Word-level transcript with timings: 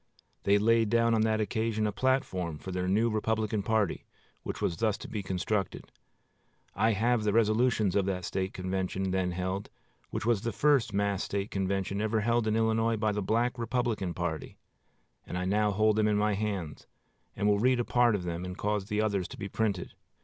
They 0.45 0.57
laid 0.57 0.89
down 0.89 1.13
on 1.13 1.21
that 1.21 1.39
occasion 1.39 1.85
a 1.85 1.91
platform 1.91 2.57
for 2.57 2.71
their 2.71 2.87
new 2.87 3.07
Republican 3.11 3.61
party, 3.61 4.07
which 4.41 4.59
was 4.59 4.77
thus 4.77 4.97
to 4.97 5.07
be 5.07 5.21
constructed. 5.21 5.91
I 6.73 6.93
have 6.93 7.23
the 7.23 7.33
resolutions 7.33 7.95
of 7.95 8.07
the 8.07 8.19
State 8.23 8.51
convention 8.51 9.11
then 9.11 9.29
held, 9.33 9.69
which 10.09 10.25
was 10.25 10.41
the 10.41 10.51
first 10.51 10.91
mass 10.91 11.21
State 11.23 11.51
convention 11.51 12.01
ever 12.01 12.21
held 12.21 12.47
in 12.47 12.55
Illinois 12.55 12.97
by 12.97 13.11
the 13.11 13.21
Black 13.21 13.59
Republican 13.59 14.15
party; 14.15 14.57
and 15.23 15.37
I 15.37 15.45
now 15.45 15.69
hold 15.69 15.97
them 15.97 16.07
in 16.07 16.17
my 16.17 16.33
hands 16.33 16.87
and 17.35 17.47
will 17.47 17.59
read 17.59 17.79
a 17.79 17.85
part 17.85 18.15
of 18.15 18.23
them, 18.23 18.43
and 18.43 18.57
cause 18.57 18.85
the 18.85 19.01
others 19.01 19.27
to 19.27 19.37
be 19.37 19.49
printed. 19.49 19.93